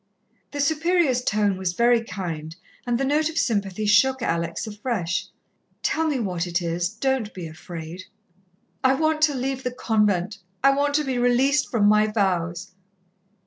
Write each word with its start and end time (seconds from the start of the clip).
The 0.49 0.59
Superior's 0.59 1.23
tone 1.23 1.57
was 1.57 1.73
very 1.73 2.03
kind, 2.03 2.55
and 2.87 2.97
the 2.99 3.05
note 3.05 3.29
of 3.29 3.37
sympathy 3.37 3.85
shook 3.85 4.23
Alex 4.23 4.65
afresh. 4.65 5.27
"Tell 5.83 6.07
me 6.07 6.19
what 6.19 6.47
it 6.47 6.59
is. 6.59 6.89
Don't 6.89 7.31
be 7.35 7.45
afraid." 7.45 8.05
"I 8.83 8.95
want 8.95 9.21
to 9.21 9.35
leave 9.35 9.61
the 9.61 9.69
convent 9.69 10.39
I 10.63 10.71
want 10.71 10.95
to 10.95 11.03
be 11.03 11.19
released 11.19 11.69
from 11.69 11.85
my 11.85 12.07
vows." 12.07 12.71